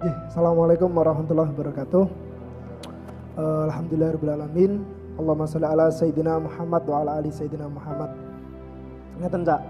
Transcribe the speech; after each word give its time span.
Ya, 0.00 0.16
Assalamualaikum 0.32 0.96
warahmatullahi 0.96 1.52
wabarakatuh. 1.52 2.08
Uh, 3.36 3.68
Alhamdulillahirrahmanirrahim. 3.68 4.80
Allahumma 5.20 5.44
salli 5.44 5.68
ala 5.68 5.92
Sayyidina 5.92 6.40
Muhammad 6.40 6.88
wa 6.88 7.04
ala 7.04 7.20
ali 7.20 7.28
Sayyidina 7.28 7.68
Muhammad. 7.68 8.08
Ngeten, 9.20 9.44
Cak. 9.44 9.60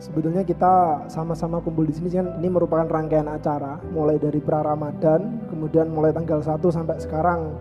Sebetulnya 0.00 0.48
kita 0.48 1.04
sama-sama 1.12 1.60
kumpul 1.60 1.84
di 1.84 1.92
sini 1.92 2.08
kan 2.08 2.40
ini 2.40 2.48
merupakan 2.48 2.88
rangkaian 2.88 3.28
acara 3.28 3.76
mulai 3.92 4.16
dari 4.16 4.40
pra 4.40 4.64
Ramadan, 4.64 5.44
kemudian 5.52 5.92
mulai 5.92 6.16
tanggal 6.16 6.40
1 6.40 6.56
sampai 6.56 6.96
sekarang 6.96 7.52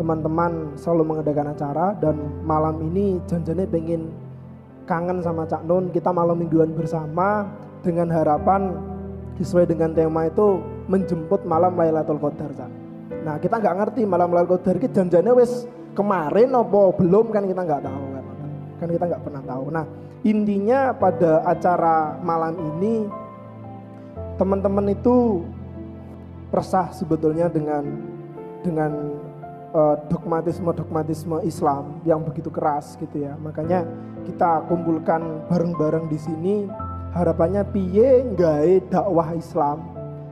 teman-teman 0.00 0.72
selalu 0.80 1.04
mengadakan 1.04 1.52
acara 1.52 1.92
dan 2.00 2.16
malam 2.48 2.80
ini 2.80 3.20
janjinya 3.28 3.68
pengen 3.68 4.08
kangen 4.88 5.20
sama 5.20 5.44
Cak 5.44 5.68
Nun, 5.68 5.92
kita 5.92 6.16
malam 6.16 6.40
mingguan 6.40 6.72
bersama 6.72 7.44
dengan 7.84 8.08
harapan 8.08 8.72
sesuai 9.36 9.68
dengan 9.68 9.92
tema 9.92 10.32
itu 10.32 10.71
menjemput 10.86 11.44
malam 11.46 11.74
Lailatul 11.78 12.18
Qadar. 12.18 12.50
Nah 13.22 13.38
kita 13.38 13.58
nggak 13.58 13.74
ngerti 13.78 14.02
malam 14.06 14.32
Lailatul 14.34 14.58
Qadar 14.58 14.74
itu 14.80 14.88
janjinya 14.90 15.32
wes 15.36 15.66
kemarin 15.92 16.50
apa 16.56 16.80
belum 16.96 17.28
kan 17.30 17.44
kita 17.44 17.62
nggak 17.62 17.82
tahu 17.84 18.04
kan 18.16 18.24
kan 18.80 18.88
kita 18.90 19.04
nggak 19.10 19.22
pernah 19.22 19.42
tahu. 19.44 19.64
Nah 19.70 19.84
intinya 20.22 20.90
pada 20.94 21.42
acara 21.46 22.18
malam 22.22 22.54
ini 22.74 23.06
teman-teman 24.40 24.90
itu 24.90 25.44
resah 26.52 26.90
sebetulnya 26.92 27.46
dengan 27.48 27.84
dengan 28.62 28.92
uh, 29.74 29.96
dogmatisme-dogmatisme 30.06 31.42
Islam 31.42 31.98
yang 32.06 32.22
begitu 32.22 32.50
keras 32.50 32.94
gitu 32.98 33.22
ya. 33.26 33.34
Makanya 33.38 33.86
kita 34.22 34.66
kumpulkan 34.70 35.46
bareng-bareng 35.50 36.06
di 36.06 36.18
sini 36.18 36.56
harapannya 37.12 37.66
piye 37.68 38.24
gawe 38.32 38.72
dakwah 38.88 39.34
Islam 39.34 39.78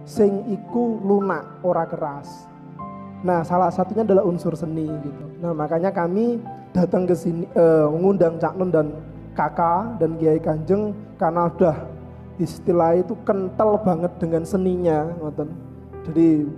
sing 0.05 0.45
iku 0.51 1.01
lunak 1.03 1.61
ora 1.65 1.85
keras. 1.87 2.49
Nah, 3.21 3.45
salah 3.45 3.69
satunya 3.69 4.01
adalah 4.01 4.25
unsur 4.25 4.57
seni 4.57 4.89
gitu. 4.89 5.25
Nah, 5.45 5.53
makanya 5.53 5.93
kami 5.93 6.41
datang 6.73 7.05
ke 7.05 7.13
sini 7.13 7.45
uh, 7.53 7.91
mengundang 7.93 8.41
Cak 8.41 8.57
Nun 8.57 8.73
dan 8.73 8.97
Kakak 9.37 10.01
dan 10.01 10.17
Kiai 10.17 10.41
Kanjeng 10.41 10.97
karena 11.21 11.53
udah 11.53 11.77
istilah 12.41 12.97
itu 12.97 13.13
kental 13.29 13.77
banget 13.85 14.13
dengan 14.17 14.43
seninya, 14.49 15.05
ngoten. 15.21 15.53
Jadi 16.09 16.49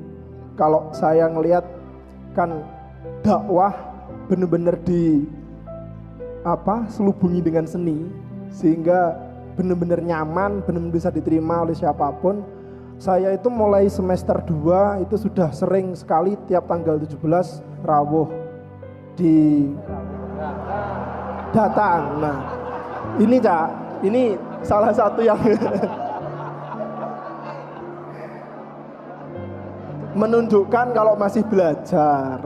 kalau 0.54 0.94
saya 0.94 1.26
ngelihat 1.26 1.66
kan 2.38 2.62
dakwah 3.26 3.74
bener-bener 4.30 4.78
di 4.86 5.26
apa 6.46 6.86
selubungi 6.90 7.42
dengan 7.42 7.66
seni 7.66 8.06
sehingga 8.54 9.18
bener-bener 9.58 9.98
nyaman, 10.00 10.62
bener-bener 10.62 10.94
bisa 10.94 11.10
diterima 11.10 11.66
oleh 11.66 11.74
siapa 11.74 12.08
pun. 12.22 12.61
Saya 13.00 13.32
itu 13.34 13.48
mulai 13.48 13.88
semester 13.88 14.40
2 14.44 15.04
itu 15.04 15.16
sudah 15.16 15.52
sering 15.52 15.96
sekali 15.96 16.36
tiap 16.48 16.68
tanggal 16.68 16.96
17 17.00 17.16
rawuh 17.84 18.28
di 19.16 19.68
datang. 21.52 22.20
Nah, 22.20 22.38
ini 23.20 23.36
Cak, 23.36 23.68
ini 24.06 24.36
salah 24.64 24.92
satu 24.94 25.20
yang 25.20 25.36
menunjukkan 30.12 30.92
kalau 30.92 31.16
masih 31.16 31.40
belajar 31.48 32.36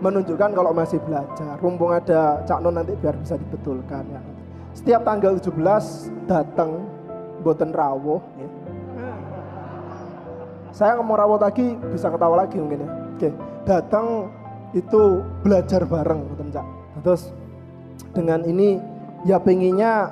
menunjukkan 0.00 0.50
kalau 0.56 0.72
masih 0.72 0.96
belajar 1.04 1.60
mumpung 1.60 1.92
ada 1.92 2.40
Cak 2.48 2.64
Non 2.64 2.72
nanti 2.72 2.96
biar 2.96 3.12
bisa 3.20 3.36
dibetulkan 3.36 4.08
ya 4.08 4.20
setiap 4.72 5.04
tanggal 5.04 5.36
17 5.36 5.60
datang 6.24 6.80
boten 7.44 7.68
rawuh 7.68 8.24
ya. 8.40 8.48
Saya 10.70 10.98
mau 11.02 11.18
rawuh 11.18 11.38
lagi 11.38 11.74
bisa 11.90 12.10
ketawa 12.10 12.46
lagi 12.46 12.56
mungkin 12.58 12.86
ya. 12.86 12.90
Oke 13.16 13.28
datang 13.68 14.30
itu 14.72 15.22
belajar 15.42 15.82
bareng 15.84 16.26
Cak. 16.50 16.66
Terus 17.02 17.22
dengan 18.14 18.42
ini 18.46 18.78
ya 19.26 19.38
pengennya 19.38 20.10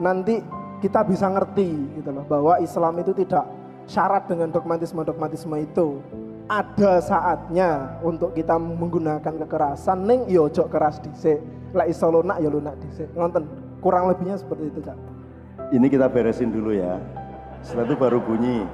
nanti 0.00 0.40
kita 0.82 1.06
bisa 1.06 1.30
ngerti 1.30 2.00
gitu 2.00 2.10
loh 2.10 2.26
bahwa 2.26 2.58
Islam 2.58 2.98
itu 2.98 3.14
tidak 3.14 3.46
syarat 3.86 4.26
dengan 4.26 4.50
dogmatisme-dogmatisme 4.50 5.56
itu. 5.62 6.00
Ada 6.50 7.00
saatnya 7.00 7.96
untuk 8.02 8.34
kita 8.34 8.58
menggunakan 8.58 9.46
kekerasan 9.46 10.04
ning 10.04 10.26
yo 10.28 10.50
ya 10.50 10.66
keras 10.68 10.98
dhisik. 11.00 11.40
Lek 11.72 11.88
iso 11.88 12.12
lunak 12.12 12.42
ya 12.42 12.50
lunak 12.52 12.76
dhisik. 12.82 13.08
Ngonten 13.16 13.48
kurang 13.80 14.10
lebihnya 14.10 14.36
seperti 14.36 14.68
itu 14.68 14.80
Cak. 14.84 14.98
Ini 15.72 15.86
kita 15.88 16.10
beresin 16.12 16.52
dulu 16.52 16.76
ya. 16.76 17.00
Setelah 17.62 17.86
itu 17.88 17.96
baru 17.96 18.18
bunyi 18.20 18.66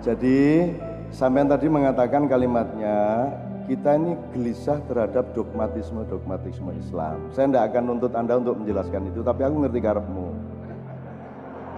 jadi 0.00 0.72
sampean 1.12 1.44
tadi 1.44 1.68
mengatakan 1.68 2.24
kalimatnya 2.24 3.28
kita 3.70 3.94
ini 4.00 4.18
gelisah 4.34 4.82
terhadap 4.90 5.30
dogmatisme-dogmatisme 5.30 6.74
Islam. 6.74 7.30
Saya 7.30 7.46
tidak 7.46 7.64
akan 7.70 7.82
nuntut 7.86 8.12
Anda 8.18 8.42
untuk 8.42 8.58
menjelaskan 8.58 9.14
itu, 9.14 9.22
tapi 9.22 9.46
aku 9.46 9.62
ngerti 9.62 9.78
karepmu. 9.78 10.26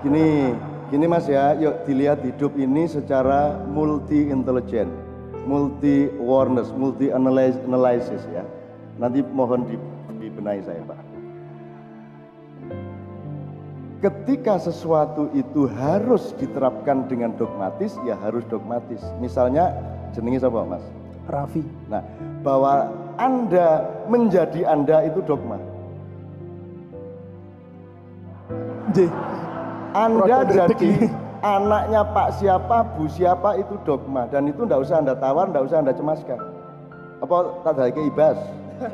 Gini, 0.00 0.56
gini 0.88 1.05
Mas 1.05 1.28
ya, 1.28 1.53
yuk 1.60 1.84
dilihat 1.84 2.25
hidup 2.25 2.56
ini 2.56 2.88
secara 2.88 3.60
multi 3.69 4.33
intelijen, 4.33 4.89
multi 5.44 6.09
awareness, 6.16 6.72
multi 6.72 7.12
analysis 7.12 8.25
ya. 8.33 8.47
Nanti 8.97 9.21
mohon 9.21 9.69
dibenahi 10.16 10.65
saya 10.65 10.81
Pak. 10.89 11.12
Ketika 14.03 14.59
sesuatu 14.59 15.31
itu 15.31 15.71
harus 15.79 16.35
diterapkan 16.35 17.07
dengan 17.07 17.39
dogmatis, 17.39 17.95
ya 18.03 18.19
harus 18.19 18.43
dogmatis. 18.51 18.99
Misalnya 19.23 19.71
jenengi 20.11 20.43
siapa 20.43 20.67
Mas? 20.67 20.83
Raffi. 21.31 21.63
Nah, 21.87 22.03
bahwa 22.43 22.91
Anda 23.15 23.87
menjadi 24.11 24.67
Anda 24.67 25.07
itu 25.07 25.23
dogma. 25.23 25.55
J. 28.91 29.07
Anda 29.95 30.51
jadi 30.51 31.07
anaknya 31.47 32.03
Pak 32.11 32.43
siapa, 32.43 32.83
Bu 32.99 33.07
siapa 33.07 33.55
itu 33.55 33.79
dogma 33.87 34.27
dan 34.27 34.51
itu 34.51 34.67
ndak 34.67 34.83
usah 34.83 34.99
Anda 34.99 35.15
tawar, 35.15 35.47
ndak 35.55 35.71
usah 35.71 35.79
Anda 35.79 35.95
cemaskan. 35.95 36.43
Apa 37.23 37.63
tak 37.63 37.79
ada 37.79 37.87
ibas? 38.03 38.39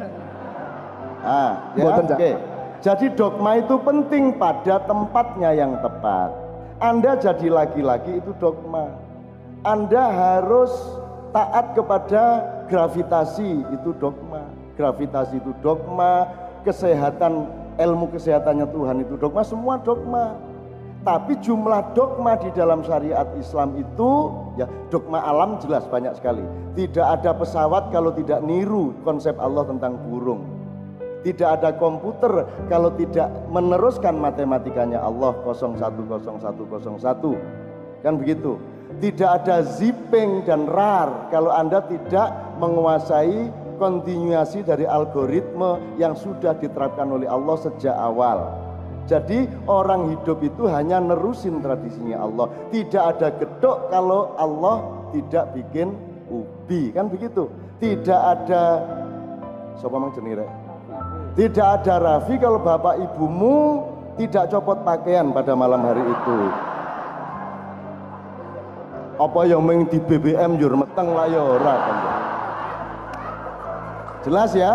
Ah, 1.18 1.74
ya, 1.74 1.98
oke. 1.98 2.14
Okay. 2.14 2.57
Jadi 2.78 3.10
dogma 3.18 3.58
itu 3.58 3.74
penting 3.82 4.38
pada 4.38 4.78
tempatnya 4.86 5.50
yang 5.50 5.78
tepat. 5.82 6.30
Anda 6.78 7.18
jadi 7.18 7.50
laki-laki 7.50 8.22
itu 8.22 8.30
dogma. 8.38 8.86
Anda 9.66 10.06
harus 10.08 10.70
taat 11.34 11.76
kepada 11.76 12.40
gravitasi 12.68 13.64
itu 13.72 13.90
dogma 13.96 14.44
gravitasi 14.76 15.40
itu 15.40 15.52
dogma 15.60 16.28
kesehatan 16.62 17.48
ilmu 17.76 18.12
kesehatannya 18.14 18.66
Tuhan 18.70 18.96
itu 19.04 19.14
dogma 19.20 19.42
semua 19.44 19.76
dogma 19.82 20.36
tapi 21.02 21.38
jumlah 21.40 21.94
dogma 21.94 22.36
di 22.36 22.50
dalam 22.52 22.84
syariat 22.84 23.28
Islam 23.36 23.76
itu 23.76 24.10
ya 24.60 24.66
dogma 24.92 25.20
alam 25.20 25.60
jelas 25.60 25.84
banyak 25.88 26.16
sekali 26.16 26.44
tidak 26.76 27.20
ada 27.20 27.30
pesawat 27.36 27.90
kalau 27.92 28.12
tidak 28.14 28.40
niru 28.44 28.96
konsep 29.04 29.36
Allah 29.36 29.68
tentang 29.68 30.00
burung 30.08 30.47
tidak 31.26 31.58
ada 31.60 31.70
komputer 31.74 32.46
kalau 32.70 32.94
tidak 32.94 33.26
meneruskan 33.50 34.14
matematikanya 34.18 35.02
Allah 35.02 35.34
010101 35.42 38.02
kan 38.02 38.14
begitu 38.14 38.58
tidak 38.98 39.30
ada 39.42 39.62
zipping 39.62 40.42
dan 40.42 40.66
rar 40.66 41.30
kalau 41.30 41.54
Anda 41.54 41.82
tidak 41.86 42.58
menguasai 42.58 43.50
kontinuasi 43.78 44.66
dari 44.66 44.84
algoritma 44.84 45.78
yang 45.96 46.18
sudah 46.18 46.58
diterapkan 46.58 47.06
oleh 47.06 47.30
Allah 47.30 47.56
sejak 47.62 47.94
awal. 47.94 48.66
Jadi 49.08 49.48
orang 49.70 50.12
hidup 50.12 50.44
itu 50.44 50.68
hanya 50.68 51.00
nerusin 51.00 51.64
tradisinya 51.64 52.28
Allah. 52.28 52.46
Tidak 52.68 53.04
ada 53.16 53.32
gedok 53.40 53.88
kalau 53.88 54.36
Allah 54.36 55.08
tidak 55.16 55.56
bikin 55.56 55.96
ubi. 56.28 56.92
Kan 56.92 57.08
begitu. 57.08 57.48
Tidak 57.80 58.20
ada 58.20 58.84
Sopo 59.78 59.96
mang 59.96 60.12
Tidak 61.38 61.62
ada 61.62 62.02
Rafi 62.02 62.34
kalau 62.42 62.58
bapak 62.58 62.98
ibumu 62.98 63.86
tidak 64.18 64.50
copot 64.50 64.82
pakaian 64.82 65.30
pada 65.30 65.54
malam 65.54 65.86
hari 65.86 66.02
itu. 66.02 66.38
Apa 69.22 69.46
yang 69.46 69.62
meng 69.62 69.86
di 69.86 70.02
BBM 70.02 70.58
jur 70.58 70.74
meteng 70.74 71.14
lah 71.14 71.30
ya 71.30 71.38
ora 71.38 71.74
kan 71.78 71.96
ya. 72.02 72.14
jelas 74.26 74.50
ya 74.50 74.72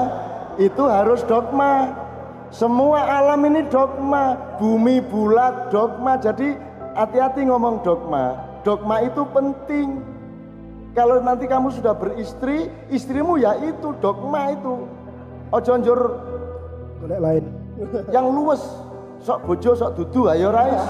itu 0.55 0.87
harus 0.87 1.19
dogma. 1.27 1.99
Semua 2.47 3.11
alam 3.11 3.43
ini 3.43 3.67
dogma 3.67 4.55
bumi 4.55 5.03
bulat 5.03 5.67
dogma. 5.67 6.15
Jadi 6.15 6.55
hati-hati 6.95 7.43
ngomong 7.43 7.83
dogma. 7.83 8.39
Dogma 8.63 9.03
itu 9.03 9.27
penting. 9.35 9.99
Kalau 10.95 11.19
nanti 11.19 11.43
kamu 11.43 11.75
sudah 11.75 11.91
beristri 11.91 12.71
istrimu 12.87 13.35
ya 13.35 13.59
itu 13.59 13.91
dogma 13.99 14.55
itu. 14.55 14.87
Ojo 15.53 15.73
njur 15.77 15.99
golek 17.03 17.19
lain 17.19 17.43
yang 18.15 18.31
luwes 18.31 18.63
sok 19.19 19.43
bojo 19.43 19.75
sok 19.75 19.91
dudu 19.99 20.31
ayo 20.31 20.55
rais 20.55 20.83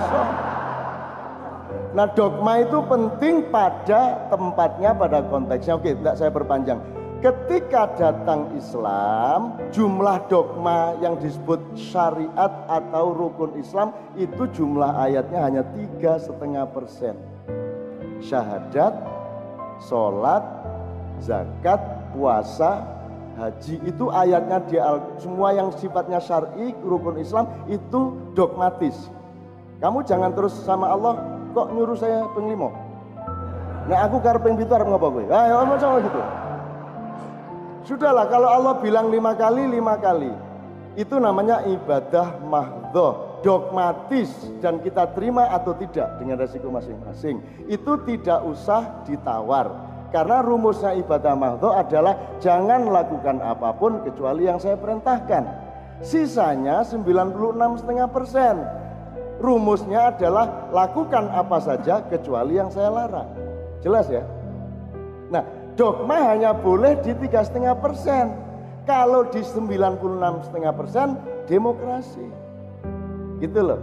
Nah 1.94 2.10
dogma 2.10 2.58
itu 2.58 2.82
penting 2.90 3.54
pada 3.54 4.26
tempatnya, 4.34 4.98
pada 4.98 5.22
konteksnya. 5.30 5.78
Oke, 5.78 5.94
tidak 5.94 6.18
saya 6.18 6.34
perpanjang. 6.34 6.82
Ketika 7.22 7.86
datang 7.94 8.50
Islam, 8.58 9.62
jumlah 9.70 10.26
dogma 10.26 10.98
yang 11.06 11.22
disebut 11.22 11.62
syariat 11.78 12.50
atau 12.66 13.14
rukun 13.14 13.54
Islam 13.62 13.94
itu 14.18 14.50
jumlah 14.58 14.90
ayatnya 15.06 15.46
hanya 15.46 15.62
tiga 15.70 16.18
setengah 16.18 16.66
persen. 16.74 17.14
Syahadat, 18.26 18.98
sholat, 19.86 20.42
zakat, 21.22 21.80
puasa, 22.18 23.03
haji 23.34 23.82
itu 23.84 24.14
ayatnya 24.14 24.62
di 24.70 24.78
semua 25.18 25.54
yang 25.54 25.74
sifatnya 25.74 26.22
syar'i 26.22 26.74
rukun 26.86 27.18
Islam 27.18 27.50
itu 27.66 28.14
dogmatis. 28.38 29.10
Kamu 29.82 30.06
jangan 30.06 30.32
terus 30.38 30.54
sama 30.64 30.94
Allah 30.94 31.18
kok 31.52 31.74
nyuruh 31.74 31.98
saya 31.98 32.26
penglimo. 32.32 32.72
Nah 33.84 34.08
aku 34.08 34.24
karpeng 34.24 34.56
itu 34.56 34.72
harus 34.72 34.88
ngapa 34.88 35.08
gue? 35.12 35.24
Ayo 35.28 35.54
sama 35.76 36.00
gitu. 36.00 36.22
Sudahlah 37.84 38.32
kalau 38.32 38.48
Allah 38.48 38.80
bilang 38.80 39.12
lima 39.12 39.36
kali, 39.36 39.68
lima 39.68 40.00
kali. 40.00 40.32
Itu 40.96 41.20
namanya 41.20 41.68
ibadah 41.68 42.40
mahdoh, 42.48 43.42
dogmatis 43.44 44.30
dan 44.64 44.80
kita 44.80 45.12
terima 45.12 45.52
atau 45.52 45.76
tidak 45.76 46.16
dengan 46.22 46.40
resiko 46.40 46.72
masing-masing. 46.72 47.44
Itu 47.68 48.00
tidak 48.08 48.40
usah 48.48 49.04
ditawar. 49.04 49.93
Karena 50.14 50.46
rumusnya 50.46 50.94
ibadah 50.94 51.34
mahdoh 51.34 51.74
adalah 51.74 52.38
jangan 52.38 52.86
lakukan 52.86 53.42
apa 53.42 53.74
pun 53.74 54.06
kecuali 54.06 54.46
yang 54.46 54.62
saya 54.62 54.78
perintahkan. 54.78 55.42
Sisanya 56.06 56.86
96,5 56.86 57.82
persen. 58.14 58.62
Rumusnya 59.42 60.14
adalah 60.14 60.70
lakukan 60.70 61.34
apa 61.34 61.58
saja 61.58 62.06
kecuali 62.06 62.62
yang 62.62 62.70
saya 62.70 62.94
larang. 62.94 63.26
Jelas 63.82 64.06
ya? 64.06 64.22
Nah, 65.34 65.42
dogma 65.74 66.30
hanya 66.30 66.54
boleh 66.54 67.02
di 67.02 67.18
tiga 67.18 67.42
setengah 67.42 67.74
persen. 67.82 68.38
Kalau 68.86 69.26
di 69.34 69.42
96 69.42 70.46
setengah 70.46 70.74
persen 70.78 71.18
demokrasi. 71.50 72.28
Gitu 73.42 73.60
loh. 73.66 73.82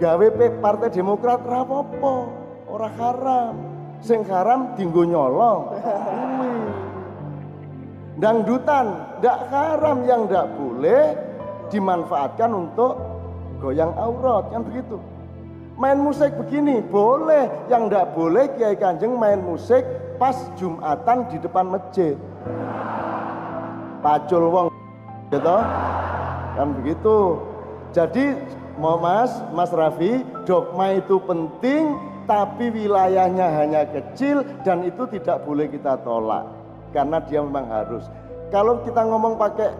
Gawe 0.00 0.26
partai 0.62 0.88
Demokrat 0.88 1.44
rapopo, 1.44 2.32
orang 2.64 2.94
haram. 2.96 3.67
Sing 3.98 4.22
haram 4.30 4.78
dinggo 4.78 5.02
nyolong. 5.02 5.74
Dangdutan, 8.18 8.86
ndak 9.18 9.38
haram. 9.50 10.06
Yang 10.06 10.20
ndak 10.30 10.46
boleh 10.54 11.02
dimanfaatkan 11.70 12.50
untuk 12.50 12.98
goyang 13.58 13.90
aurat, 13.98 14.50
kan 14.54 14.62
begitu? 14.62 14.96
Main 15.78 16.02
musik 16.02 16.34
begini 16.34 16.82
boleh. 16.82 17.50
Yang 17.70 17.82
tidak 17.90 18.06
boleh 18.14 18.44
Kiai 18.58 18.74
Kanjeng 18.78 19.14
main 19.14 19.38
musik 19.38 19.82
pas 20.18 20.34
Jumatan 20.58 21.30
di 21.30 21.38
depan 21.38 21.66
masjid. 21.70 22.18
Pacul 24.02 24.50
wong 24.50 24.66
gitu. 25.30 25.58
Kan 26.58 26.68
begitu? 26.82 27.18
Jadi 27.94 28.34
mau 28.78 28.98
mas 28.98 29.30
mas 29.54 29.70
Raffi 29.74 30.22
dogma 30.46 30.94
itu 30.98 31.18
penting 31.22 31.94
tapi 32.28 32.68
wilayahnya 32.68 33.48
hanya 33.56 33.82
kecil 33.88 34.44
dan 34.60 34.84
itu 34.84 35.08
tidak 35.08 35.42
boleh 35.48 35.66
kita 35.72 35.96
tolak 36.04 36.44
karena 36.92 37.24
dia 37.24 37.40
memang 37.40 37.64
harus 37.72 38.04
kalau 38.52 38.84
kita 38.84 39.00
ngomong 39.00 39.40
pakai 39.40 39.72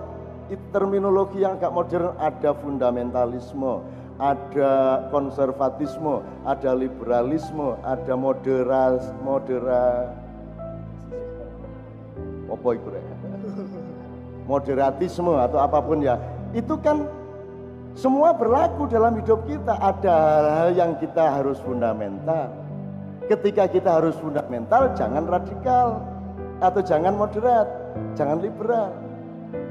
terminologi 0.73 1.45
yang 1.45 1.61
agak 1.61 1.77
modern 1.77 2.17
ada 2.17 2.56
fundamentalisme 2.56 3.85
ada 4.19 5.06
konservatisme, 5.15 6.27
ada 6.43 6.75
liberalisme, 6.75 7.79
ada 7.87 8.19
moderas, 8.19 9.15
modera 9.23 10.11
apa 12.51 12.69
itu? 12.75 12.89
Moderatisme 14.51 15.33
atau 15.39 15.59
apa 15.62 15.79
pun 15.79 16.03
ya. 16.03 16.19
Itu 16.51 16.83
kan 16.83 17.06
semua 17.99 18.31
berlaku 18.31 18.87
dalam 18.87 19.19
hidup 19.19 19.43
kita. 19.50 19.75
Ada 19.75 20.17
hal 20.62 20.71
yang 20.79 20.95
kita 21.03 21.43
harus 21.43 21.59
fundamental. 21.59 22.55
Ketika 23.27 23.67
kita 23.67 23.99
harus 23.99 24.15
fundamental, 24.23 24.95
jangan 24.95 25.27
radikal 25.27 25.99
atau 26.62 26.81
jangan 26.81 27.19
moderat, 27.19 27.67
jangan 28.15 28.39
liberal. 28.39 28.95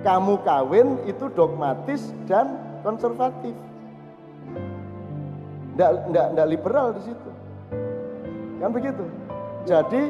Kamu 0.03 0.43
kawin 0.43 0.99
itu 1.07 1.31
dogmatis 1.31 2.11
dan 2.27 2.59
konservatif 2.83 3.55
tidak 5.77 6.09
tidak 6.33 6.47
liberal 6.49 6.89
di 6.89 7.01
situ. 7.05 7.31
Kan 8.57 8.73
begitu. 8.73 9.05
Jadi 9.69 10.09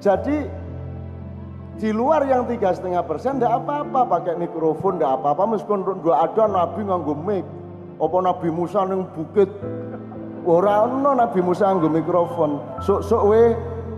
jadi 0.00 0.48
di 1.74 1.90
luar 1.90 2.22
yang 2.30 2.46
tiga 2.46 2.70
setengah 2.70 3.02
persen 3.02 3.42
tidak 3.42 3.62
apa-apa 3.62 4.06
pakai 4.06 4.34
mikrofon 4.38 4.98
tidak 4.98 5.18
apa-apa. 5.20 5.58
Meskipun 5.58 5.80
dua 6.02 6.26
ada 6.28 6.44
nabi 6.46 6.86
nganggo 6.86 7.14
mic. 7.18 7.44
Apa 7.98 8.16
nabi 8.22 8.48
Musa 8.50 8.86
neng 8.86 9.06
bukit? 9.14 9.50
Orang 10.46 11.02
nabi 11.02 11.40
Musa 11.42 11.74
nganggo 11.74 11.90
mikrofon. 11.90 12.62
Sok 12.78 13.00
sok 13.02 13.22
we 13.26 13.42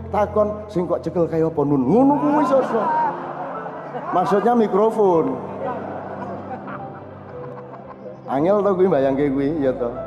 takon 0.09 0.57
sing 0.71 0.89
kok 0.89 1.05
cekel 1.05 1.29
kayak 1.29 1.53
apa 1.53 1.61
nun? 1.61 1.85
Ngono 1.85 2.13
kuwi 2.17 2.43
sosok 2.49 2.87
maksudnya 4.15 4.53
mikrofon. 4.57 5.37
Angel 8.27 8.59
tau 8.59 8.75
bayang 8.75 9.15
kayak 9.15 9.31
gue 9.39 9.47
ya 9.63 9.71
toh 9.71 10.06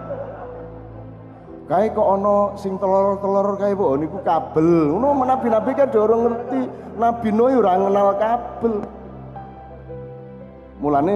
Kae 1.71 1.87
kok 1.95 2.03
ono 2.03 2.59
sing 2.59 2.75
telur-telur 2.83 3.55
kae 3.55 3.79
kok 3.79 3.95
niku 4.03 4.19
kabel. 4.27 4.91
Ngono 4.91 5.23
nabi-nabi 5.23 5.71
kan 5.79 5.87
dorong 5.87 6.27
ngerti. 6.27 6.61
Nabi 6.99 7.29
Nuh 7.31 7.63
ora 7.63 7.79
kenal 7.79 8.11
kabel. 8.19 8.75
Mulane 10.83 11.15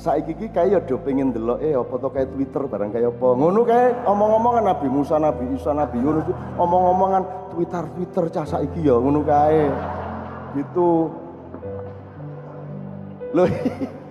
saiki 0.00 0.32
iki 0.32 0.48
kae 0.48 0.72
ya 0.72 0.80
do 0.80 0.96
pengen 0.96 1.28
delok 1.28 1.60
eh 1.60 1.76
apa 1.76 1.92
to 1.92 2.08
kae 2.08 2.24
Twitter 2.24 2.64
barang 2.64 2.88
kae 2.88 3.04
apa. 3.04 3.28
Ngono 3.36 3.60
kae 3.68 3.92
omong-omongan 4.08 4.64
Nabi 4.64 4.88
Musa, 4.88 5.20
Nabi 5.20 5.44
Isa, 5.52 5.76
Nabi 5.76 6.00
Yunus 6.00 6.24
omong-omongan 6.56 7.52
Twitter 7.52 7.84
Twitter 7.92 8.24
cah 8.32 8.48
saiki 8.48 8.80
ya 8.80 8.96
ngono 8.96 9.20
kae. 9.28 9.68
Gitu. 10.56 10.88
Loh 13.36 13.44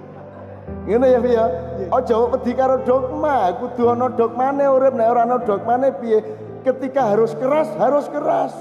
Ngene 0.85 1.07
ya 1.09 1.19
ya. 1.25 1.45
Aja 1.89 2.29
wedi 2.29 2.53
karo 2.53 2.77
dogma, 2.85 3.49
kudu 3.57 3.89
ana 3.89 4.05
dogmane 4.09 4.69
urip 4.69 4.93
nek 4.93 5.09
ora 5.09 5.21
ana 5.25 5.37
dogmane 5.41 5.91
piye? 5.97 6.21
Ketika 6.61 7.09
harus 7.09 7.33
keras, 7.33 7.69
harus 7.81 8.05
keras. 8.09 8.53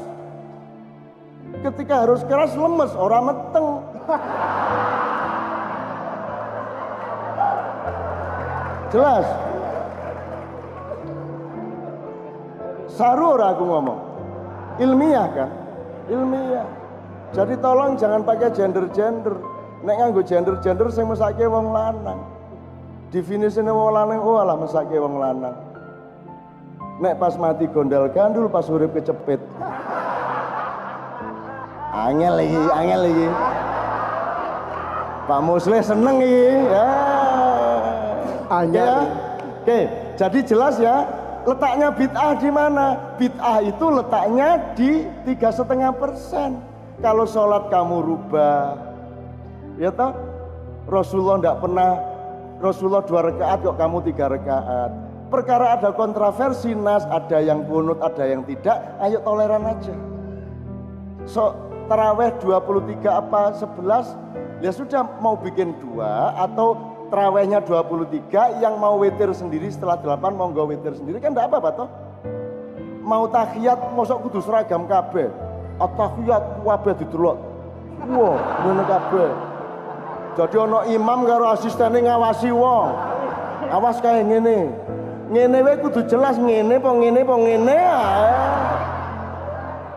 Ketika 1.60 2.00
harus 2.04 2.24
keras 2.24 2.56
lemes, 2.56 2.92
ora 2.96 3.20
meteng. 3.20 3.84
Jelas? 8.92 9.26
Saru 12.94 13.36
ora 13.36 13.52
aku 13.52 13.64
ngomong. 13.68 14.00
Ilmiah 14.80 15.28
kan? 15.34 15.50
Ilmiah. 16.08 16.64
Jadi 17.34 17.58
tolong 17.58 17.98
jangan 17.98 18.22
pakai 18.22 18.54
gender-gender. 18.54 19.34
Nek 19.84 19.96
nganggo 20.00 20.24
gender-gender 20.24 20.88
sing 20.88 21.04
mesake 21.04 21.44
wong 21.44 21.68
lanang. 21.68 22.24
Definisine 23.12 23.68
wong 23.68 23.92
lanang 23.92 24.18
oh 24.24 24.40
alah 24.40 24.56
mesake 24.56 24.96
wong 24.96 25.20
lanang. 25.20 25.52
Nek 27.04 27.20
pas 27.20 27.36
mati 27.36 27.68
gondal 27.68 28.08
gandul, 28.08 28.48
pas 28.48 28.64
urip 28.72 28.96
kecepit. 28.96 29.38
Angel 31.92 32.32
lagi, 32.32 32.62
angel 32.72 33.00
lagi. 33.06 33.28
Pak 35.24 35.40
Musli 35.44 35.78
seneng 35.84 36.16
iki 36.20 36.48
ya. 36.72 36.88
Angel. 38.48 38.88
Ya. 38.88 38.98
Oke, 39.64 39.80
jadi 40.20 40.38
jelas 40.44 40.76
ya 40.76 41.08
letaknya 41.48 41.88
bid'ah 41.92 42.32
di 42.36 42.50
mana? 42.52 43.16
Bid'ah 43.16 43.64
itu 43.64 43.86
letaknya 43.88 44.48
di 44.76 45.08
tiga 45.24 45.48
setengah 45.48 45.92
persen. 45.96 46.60
Kalau 47.00 47.24
sholat 47.24 47.72
kamu 47.72 47.96
rubah, 48.04 48.93
Ya 49.78 49.90
toh? 49.90 50.14
Rasulullah 50.84 51.40
tidak 51.40 51.58
pernah 51.64 51.90
Rasulullah 52.60 53.02
dua 53.04 53.20
rakaat 53.28 53.58
kok 53.64 53.76
kamu 53.76 53.98
tiga 54.08 54.30
rakaat. 54.30 54.90
Perkara 55.32 55.74
ada 55.74 55.90
kontroversi 55.90 56.76
nas, 56.76 57.02
ada 57.10 57.42
yang 57.42 57.66
kunut, 57.66 57.98
ada 57.98 58.22
yang 58.22 58.46
tidak, 58.46 58.78
ayo 59.02 59.18
toleran 59.24 59.66
aja. 59.66 59.94
So, 61.26 61.56
teraweh 61.90 62.30
23 62.38 63.02
apa 63.08 63.56
11, 63.56 64.14
ya 64.62 64.70
sudah 64.70 65.02
mau 65.18 65.34
bikin 65.34 65.74
dua 65.82 66.38
atau 66.38 66.78
terawehnya 67.10 67.64
23 67.64 68.62
yang 68.62 68.78
mau 68.78 69.00
witir 69.00 69.32
sendiri 69.34 69.68
setelah 69.72 69.98
8 69.98 70.38
mau 70.38 70.52
nggak 70.52 70.66
witir 70.70 70.92
sendiri 70.94 71.18
kan 71.18 71.34
enggak 71.34 71.50
apa-apa 71.50 71.70
toh. 71.82 71.88
Mau 73.04 73.28
tahiyat 73.28 73.92
mosok 73.92 74.28
kudu 74.28 74.40
seragam 74.40 74.88
kabeh. 74.88 75.28
At-tahiyat 75.76 76.64
kabeh 76.64 76.94
didelok. 77.04 77.36
Wah, 78.08 78.38
ngono 78.64 78.82
kabeh. 78.86 79.53
Jadi 80.34 80.56
ono 80.58 80.82
imam 80.90 81.22
karo 81.26 81.46
asistene 81.54 82.02
ngawasi 82.02 82.50
wong. 82.50 82.90
Awas 83.70 84.02
kayak 84.02 84.26
ngene. 84.26 84.58
ngene 85.30 85.58
wae 85.64 85.76
kudu 85.80 86.04
jelas 86.04 86.36
ngene 86.36 86.78
apa 86.78 86.90
ngene 86.90 87.20
apa 87.22 87.36
ngene. 87.38 87.78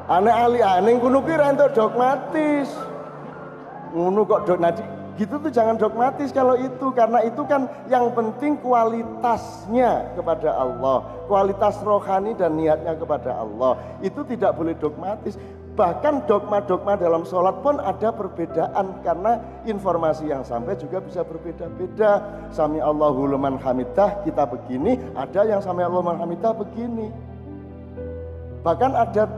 Ane 0.08 0.32
ali 0.32 0.60
ane 0.64 0.90
kuno 1.02 1.20
ki 1.26 1.34
ra 1.36 1.52
entuk 1.52 1.74
dogmatis. 1.76 2.70
Ngono 3.92 4.24
kok 4.24 4.46
dok 4.46 4.60
nanti 4.62 4.84
gitu 5.18 5.42
tuh 5.42 5.50
jangan 5.50 5.76
dogmatis 5.82 6.30
kalau 6.30 6.54
itu 6.54 6.94
karena 6.94 7.26
itu 7.26 7.42
kan 7.50 7.66
yang 7.90 8.14
penting 8.14 8.54
kualitasnya 8.62 10.14
kepada 10.14 10.54
Allah, 10.54 11.02
kualitas 11.26 11.82
rohani 11.82 12.38
dan 12.38 12.54
niatnya 12.54 12.94
kepada 12.94 13.34
Allah. 13.34 13.82
Itu 14.06 14.22
tidak 14.24 14.54
boleh 14.54 14.78
dogmatis. 14.78 15.34
Bahkan 15.78 16.26
dogma-dogma 16.26 16.98
dalam 16.98 17.22
sholat 17.22 17.62
pun 17.62 17.78
ada 17.78 18.10
perbedaan 18.10 18.98
karena 19.06 19.38
informasi 19.62 20.26
yang 20.26 20.42
sampai 20.42 20.74
juga 20.74 20.98
bisa 21.06 21.22
berbeda-beda. 21.22 22.26
Sami 22.50 22.82
Allahu 22.82 23.30
liman 23.30 23.62
hamidah 23.62 24.26
kita 24.26 24.50
begini, 24.50 24.98
ada 25.14 25.46
yang 25.46 25.62
sami 25.62 25.86
Allahu 25.86 26.02
liman 26.02 26.18
hamidah 26.18 26.58
begini. 26.58 27.14
Bahkan 28.66 28.90
ada 28.90 29.30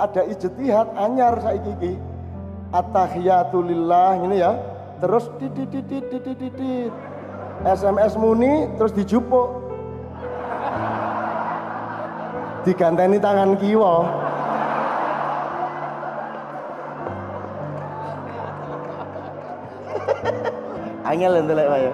ada 0.00 0.24
ijtihad 0.32 0.96
anyar 0.96 1.36
saiki 1.44 1.76
iki. 1.76 1.92
At-tahiyatulillah 2.72 4.24
ini 4.24 4.40
ya. 4.40 4.56
Terus 4.96 5.28
titit. 5.36 6.88
SMS 7.68 8.16
muni 8.16 8.64
terus 8.80 8.96
dijupuk. 8.96 9.60
Diganteni 12.64 13.20
tangan 13.20 13.60
kiwa. 13.60 14.21
Angel 21.12 21.44
ndelek 21.44 21.68
wae. 21.68 21.90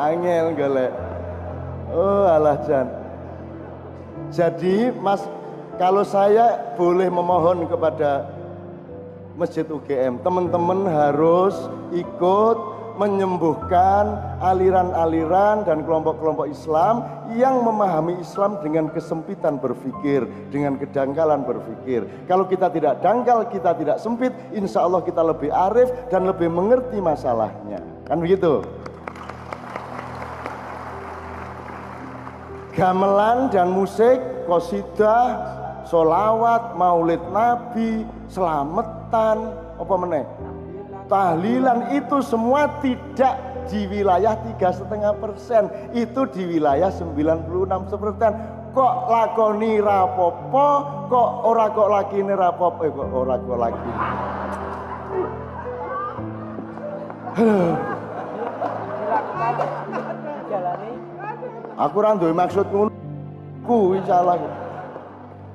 Angel 0.00 0.46
golek. 0.56 0.92
Oh 1.92 2.24
alah 2.24 2.56
Jan. 2.64 2.88
Jadi 4.32 4.88
Mas 4.96 5.20
kalau 5.76 6.00
saya 6.08 6.72
boleh 6.80 7.12
memohon 7.12 7.68
kepada 7.68 8.32
Masjid 9.36 9.64
UGM, 9.64 10.24
teman-teman 10.24 10.88
harus 10.88 11.56
ikut 11.92 12.56
menyembuhkan 13.00 14.36
aliran-aliran 14.40 15.64
dan 15.64 15.80
kelompok-kelompok 15.84 16.48
Islam 16.48 17.04
yang 17.32 17.64
memahami 17.64 18.20
Islam 18.20 18.60
dengan 18.60 18.92
kesempitan 18.92 19.56
berpikir, 19.56 20.28
dengan 20.52 20.76
kedangkalan 20.76 21.44
berpikir. 21.44 22.04
Kalau 22.28 22.44
kita 22.44 22.68
tidak 22.68 23.00
dangkal, 23.00 23.48
kita 23.48 23.72
tidak 23.76 23.96
sempit, 24.00 24.32
insya 24.52 24.84
Allah 24.84 25.00
kita 25.00 25.24
lebih 25.24 25.48
arif 25.48 25.88
dan 26.12 26.28
lebih 26.28 26.52
mengerti 26.52 27.00
masalahnya. 27.00 27.91
Kan 28.06 28.18
begitu? 28.18 28.66
Gamelan 32.72 33.52
dan 33.52 33.68
musik, 33.68 34.18
kosidah, 34.48 35.38
solawat, 35.84 36.72
maulid 36.74 37.20
nabi, 37.30 38.08
selamatan, 38.32 39.52
apa 39.76 39.94
meneh? 40.00 40.24
Tahlilan 41.06 41.92
itu 41.92 42.24
semua 42.24 42.80
tidak 42.80 43.36
di 43.68 43.84
wilayah 43.86 44.34
tiga 44.40 44.72
setengah 44.72 45.12
persen, 45.20 45.68
itu 45.92 46.24
di 46.32 46.56
wilayah 46.56 46.88
96 46.88 48.00
persen. 48.00 48.32
Kok 48.72 48.94
lakoni 49.12 49.76
rapopo, 49.84 50.68
kok 51.12 51.30
ora 51.44 51.68
kok 51.68 51.88
laki 51.92 52.24
rapopo, 52.24 52.80
eh, 52.88 52.90
kok 52.90 53.08
ora 53.12 53.36
kok 53.36 53.58
laki. 53.60 53.90
Aku 61.80 61.96
randu 62.04 62.28
maksud. 62.36 62.68
Kuwi 63.62 64.02
salah. 64.04 64.36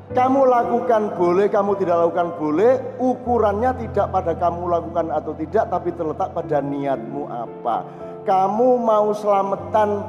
Kamu 0.08 0.48
lakukan 0.48 1.20
boleh, 1.20 1.52
kamu 1.52 1.76
tidak 1.84 2.08
lakukan 2.08 2.32
boleh, 2.40 2.80
ukurannya 2.96 3.76
tidak 3.76 4.08
pada 4.08 4.32
kamu 4.40 4.72
lakukan 4.72 5.12
atau 5.12 5.36
tidak, 5.36 5.68
tapi 5.68 5.92
terletak 5.92 6.32
pada 6.32 6.64
niatmu 6.64 7.28
apa. 7.28 7.84
Kamu 8.24 8.80
mau 8.80 9.12
selamatan 9.12 10.08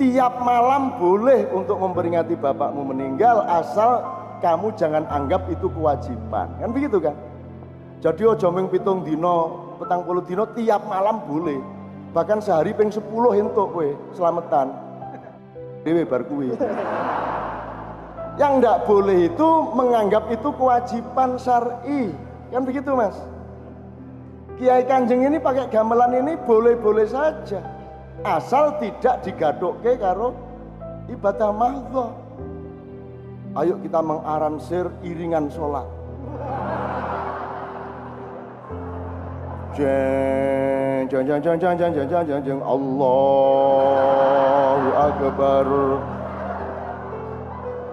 tiap 0.00 0.40
malam 0.40 0.96
boleh 0.96 1.44
untuk 1.52 1.76
memperingati 1.76 2.40
bapakmu 2.40 2.88
meninggal, 2.88 3.44
asal 3.52 4.00
kamu 4.40 4.72
jangan 4.80 5.04
anggap 5.12 5.44
itu 5.52 5.68
kewajiban. 5.76 6.48
Kan 6.56 6.72
begitu 6.72 6.96
kan? 6.96 7.12
Jadi 8.00 8.24
ojo 8.24 8.48
ming 8.48 8.72
pitung 8.72 9.04
dino, 9.04 9.67
petang 9.78 10.02
puluh 10.02 10.26
dino 10.26 10.44
tiap 10.58 10.84
malam 10.90 11.22
boleh. 11.24 11.62
Bahkan 12.10 12.42
sehari 12.42 12.74
ping 12.74 12.90
sepuluh 12.90 13.38
entuk 13.38 13.70
kowe 13.70 13.88
selamatan. 14.12 14.74
Dewe 15.86 16.02
bar 16.02 16.26
kuwi. 16.26 16.52
Yang 18.38 18.52
tidak 18.58 18.78
boleh 18.86 19.18
itu 19.30 19.48
menganggap 19.74 20.30
itu 20.30 20.48
kewajiban 20.54 21.38
syar'i. 21.38 22.10
Kan 22.50 22.62
begitu 22.66 22.90
mas? 22.94 23.18
Kiai 24.58 24.82
Kanjeng 24.86 25.22
ini 25.22 25.38
pakai 25.38 25.70
gamelan 25.70 26.18
ini 26.18 26.34
boleh-boleh 26.42 27.06
saja. 27.06 27.62
Asal 28.26 28.74
tidak 28.82 29.22
digadokke 29.22 29.94
karo 29.98 30.34
ibadah 31.06 31.50
mahdhah. 31.54 32.10
Ayo 33.58 33.78
kita 33.82 34.02
mengaransir 34.02 34.90
iringan 35.06 35.50
sholat. 35.50 35.86
Jeng, 39.76 41.04
jeng, 41.12 41.28
jeng, 41.28 41.42
jeng, 41.42 41.58
jeng, 41.60 41.76
jeng, 41.76 41.92
jeng, 41.92 42.08
jeng, 42.08 42.24
jeng, 42.24 42.42
jeng, 42.44 42.60
Allahu 42.64 42.88
Akbar. 44.96 45.68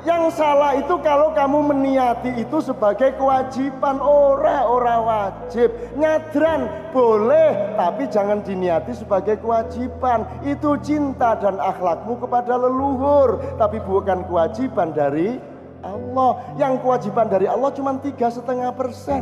Yang 0.00 0.40
salah 0.40 0.80
itu 0.80 0.96
kalau 1.04 1.36
kamu 1.36 1.76
meniati 1.76 2.32
itu 2.40 2.64
sebagai 2.64 3.12
kewajiban 3.20 4.00
ora 4.00 4.64
ora 4.64 4.96
wajib. 4.96 5.68
Nyadran 5.92 6.88
boleh 6.88 7.76
tapi 7.76 8.08
jangan 8.08 8.40
diniati 8.40 8.96
sebagai 8.96 9.36
kewajiban. 9.44 10.24
Itu 10.40 10.80
cinta 10.80 11.36
dan 11.36 11.60
akhlakmu 11.60 12.16
kepada 12.16 12.56
leluhur 12.56 13.60
tapi 13.60 13.76
bukan 13.84 14.24
kewajiban 14.24 14.96
dari 14.96 15.36
Allah. 15.84 16.56
Yang 16.56 16.80
kewajiban 16.80 17.28
dari 17.28 17.44
Allah 17.44 17.68
cuma 17.76 17.92
tiga 18.00 18.32
setengah 18.32 18.72
persen. 18.72 19.20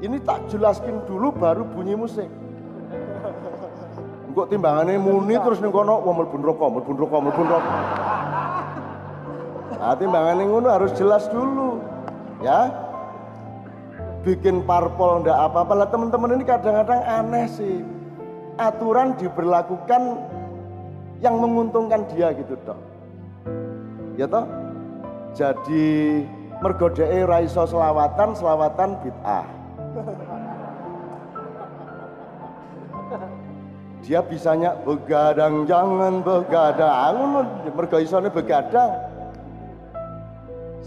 Ini 0.00 0.22
tak 0.22 0.54
jelaskan 0.54 1.02
dulu 1.10 1.34
baru 1.34 1.66
bunyi 1.66 1.98
musik. 1.98 2.30
Kok 4.30 4.46
timbangannya 4.46 5.02
muni 5.02 5.34
terus 5.42 5.58
nih 5.58 5.74
kono 5.74 6.06
wah 6.06 6.14
melbun 6.14 6.46
rokok, 6.46 6.68
melbun 6.70 6.96
rokok, 6.96 7.18
melbun 7.18 7.46
rokok. 7.50 7.74
Nah, 9.80 9.96
timbangan 9.96 10.44
ngono 10.44 10.68
harus 10.68 10.92
jelas 10.92 11.24
dulu. 11.32 11.80
Ya. 12.44 12.68
Bikin 14.20 14.68
parpol 14.68 15.24
ndak 15.24 15.32
apa-apa 15.32 15.72
lah 15.72 15.88
teman-teman 15.88 16.36
ini 16.36 16.44
kadang-kadang 16.44 17.00
aneh 17.00 17.48
sih. 17.48 17.80
Aturan 18.60 19.16
diberlakukan 19.16 20.20
yang 21.24 21.40
menguntungkan 21.40 22.04
dia 22.12 22.28
gitu 22.36 22.60
toh. 22.68 22.76
Ya 24.20 24.28
toh? 24.28 24.44
Jadi 25.32 26.28
mergodei 26.60 27.24
raiso 27.24 27.64
selawatan, 27.64 28.36
selawatan 28.36 29.00
bid'ah. 29.00 29.48
Dia 34.04 34.20
bisanya 34.20 34.76
begadang 34.84 35.64
jangan 35.64 36.20
begadang, 36.20 37.16
mergo 37.72 37.96
isone 37.96 38.28
begadang 38.28 39.09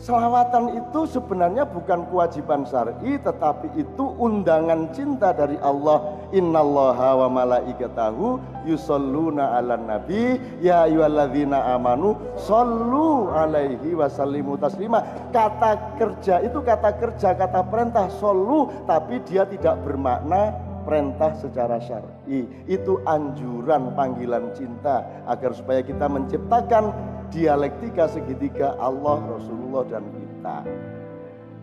selawatan 0.03 0.75
itu 0.75 1.07
sebenarnya 1.07 1.63
bukan 1.63 2.03
kewajiban 2.11 2.67
syar'i 2.67 3.15
tetapi 3.15 3.71
itu 3.79 4.03
undangan 4.19 4.91
cinta 4.91 5.31
dari 5.31 5.55
Allah. 5.63 6.19
Innallaha 6.35 7.23
wa 7.23 7.27
malaikatahu 7.31 8.37
yusalluna 8.67 9.55
ala 9.55 9.79
nabi. 9.79 10.35
Ya 10.59 10.83
ayyuhalladzina 10.83 11.71
amanu 11.71 12.19
sallu 12.35 13.31
alaihi 13.31 13.95
wasallimu 13.95 14.59
taslima. 14.59 14.99
Kata 15.31 15.95
kerja 15.95 16.43
itu 16.43 16.59
kata 16.59 16.99
kerja 16.99 17.31
kata 17.39 17.63
perintah 17.71 18.11
sallu 18.19 18.67
tapi 18.83 19.23
dia 19.23 19.47
tidak 19.47 19.79
bermakna 19.87 20.51
perintah 20.83 21.31
secara 21.39 21.79
syar'i. 21.79 22.43
Itu 22.67 22.99
anjuran 23.07 23.95
panggilan 23.95 24.51
cinta 24.51 25.23
agar 25.31 25.55
supaya 25.55 25.79
kita 25.79 26.11
menciptakan 26.11 26.91
dialektika 27.33 28.05
segitiga 28.05 28.77
Allah, 28.77 29.17
Rasulullah 29.25 29.83
dan 29.89 30.05
kita. 30.13 30.57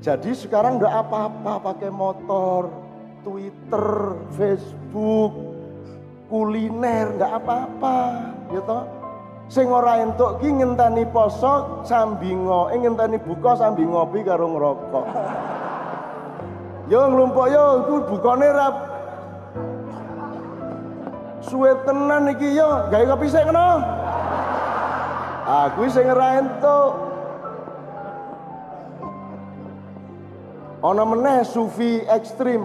Jadi 0.02 0.30
sekarang 0.34 0.82
udah 0.82 1.06
apa-apa 1.06 1.62
pakai 1.70 1.88
motor, 1.94 2.66
Twitter, 3.22 4.18
Facebook, 4.34 5.32
kuliner, 6.26 7.14
nggak 7.14 7.32
apa-apa, 7.38 7.98
gitu. 8.50 8.78
Sing 9.50 9.66
ora 9.66 9.98
entuk 10.02 10.38
ki 10.38 10.62
ngenteni 10.62 11.06
poso 11.10 11.82
sambi 11.82 12.30
ngo, 12.34 12.70
eh, 12.70 12.78
ngenteni 12.78 13.18
buka 13.18 13.58
sambi 13.58 13.82
ngopi 13.82 14.22
karo 14.22 14.46
ngerokok. 14.46 15.06
Yo 16.86 17.06
nglumpuk 17.06 17.46
yo 17.50 17.64
iku 17.82 17.94
bukane 18.14 18.46
ra 18.46 18.68
suwe 21.42 21.74
tenan 21.82 22.30
iki 22.30 22.54
yo, 22.54 22.90
gawe 22.90 23.04
kopi 23.14 23.26
sik 23.26 23.46
kena. 23.46 23.99
Aku 25.50 25.90
sing 25.90 26.06
ora 26.06 26.38
entuk. 26.38 26.92
Ana 30.78 31.02
meneh 31.02 31.42
sufi 31.42 32.06
ekstrim. 32.06 32.62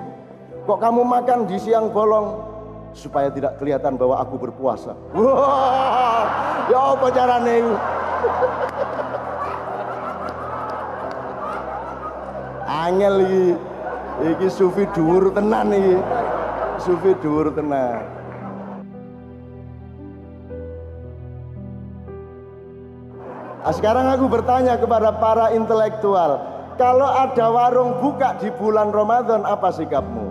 Kok 0.69 0.77
kamu 0.77 1.01
makan 1.01 1.49
di 1.49 1.57
siang 1.57 1.89
bolong 1.89 2.45
supaya 2.93 3.33
tidak 3.33 3.57
kelihatan 3.57 3.97
bahwa 3.97 4.21
aku 4.21 4.37
berpuasa. 4.37 4.93
Wah, 5.17 6.25
ya 6.69 6.79
apa 6.93 7.07
carane 7.09 7.55
Angel 12.65 13.15
iki. 13.25 13.45
Iki 14.29 14.47
sufi 14.53 14.85
dhuwur 14.93 15.33
tenan 15.33 15.73
iki. 15.73 15.97
Sufi 16.85 17.17
dhuwur 17.17 17.49
tenan. 17.49 18.24
Nah, 23.65 23.73
sekarang 23.73 24.05
aku 24.13 24.29
bertanya 24.29 24.77
kepada 24.77 25.09
para 25.17 25.49
intelektual, 25.57 26.37
kalau 26.77 27.09
ada 27.09 27.49
warung 27.49 27.97
buka 27.97 28.37
di 28.37 28.53
bulan 28.53 28.93
Ramadan, 28.93 29.41
apa 29.41 29.73
sikapmu? 29.73 30.29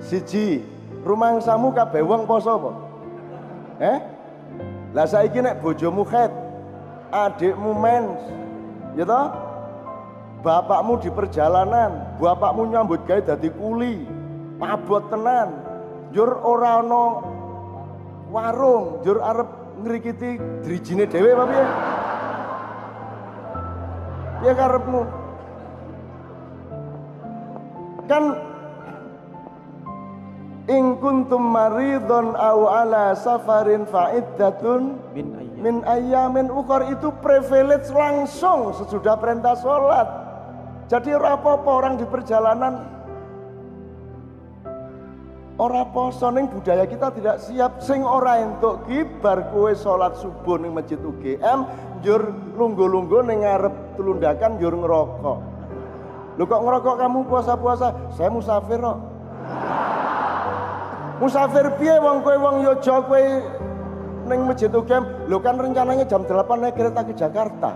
Siji, 0.00 0.64
rumah 1.04 1.36
samu 1.44 1.76
kabeh 1.76 2.00
wong 2.00 2.24
poso 2.24 2.56
apa? 2.56 2.72
Eh? 3.84 3.98
Lah 4.96 5.04
saiki 5.04 5.44
nek 5.44 5.60
bojomu 5.60 6.08
khet, 6.08 6.32
adikmu 7.12 7.76
mens, 7.76 8.16
ya 8.96 9.04
toh? 9.04 9.28
Bapakmu 10.40 11.04
di 11.04 11.12
perjalanan, 11.12 12.16
bapakmu 12.16 12.64
nyambut 12.64 13.04
gawe 13.04 13.20
dadi 13.28 13.52
kuli, 13.52 14.08
mabot 14.56 15.04
tenan. 15.12 15.68
Jur 16.16 16.32
ora 16.40 16.80
ana 16.80 17.30
warung 18.30 19.02
jur 19.02 19.18
arep 19.18 19.50
ngrikiti 19.82 20.38
drijine 20.62 21.04
dhewe 21.10 21.34
apa 21.34 21.44
piye? 21.50 21.66
Piye 24.40 24.52
karepmu? 24.56 25.02
Kan 28.08 28.24
in 30.70 30.98
kuntum 31.02 31.42
maridon 31.50 32.38
au 32.38 32.70
ala 32.70 33.12
safarin 33.18 33.84
fa'iddatun 33.86 34.98
min 35.14 35.26
ayyamin 35.34 35.58
min 35.60 35.76
ayyamin 35.84 36.48
ukhar 36.48 36.88
itu 36.88 37.12
privilege 37.20 37.90
langsung 37.92 38.72
sesudah 38.74 39.18
perintah 39.20 39.54
sholat. 39.60 40.08
Jadi 40.90 41.14
apa-apa 41.14 41.70
orang 41.70 41.94
di 42.02 42.06
perjalanan 42.08 42.82
Ora 45.60 45.84
poso 45.92 46.32
ning 46.32 46.48
budaya 46.48 46.88
kita 46.88 47.12
tidak 47.12 47.36
siap 47.36 47.84
sing 47.84 48.00
ora 48.00 48.40
entuk 48.40 48.88
ki 48.88 49.04
bar 49.20 49.52
kowe 49.52 49.68
salat 49.76 50.16
subuh 50.16 50.56
ning 50.56 50.72
masjid 50.72 50.96
UGM 50.96 51.68
njur 52.00 52.32
lungguh-lungguh 52.56 53.20
ning 53.28 53.44
ngarep 53.44 54.00
telundakan 54.00 54.56
njur 54.56 54.72
ngerokok. 54.72 55.38
Lho 56.40 56.44
kok 56.48 56.62
ngerokok 56.64 56.96
kamu 56.96 57.28
puasa-puasa? 57.28 57.92
Saya 58.16 58.32
musafir 58.32 58.80
kok. 58.80 58.98
Musafir 61.20 61.68
piye 61.76 62.00
wong 62.00 62.24
kowe 62.24 62.36
wong 62.40 62.64
Yojo 62.64 63.04
kowe 63.04 63.20
ning 64.32 64.40
masjid 64.48 64.72
UGM? 64.72 65.28
Lho 65.28 65.44
kan 65.44 65.60
rencananya 65.60 66.08
jam 66.08 66.24
8 66.24 66.40
naik 66.56 66.72
kereta 66.72 67.04
ke 67.04 67.12
Jakarta. 67.12 67.68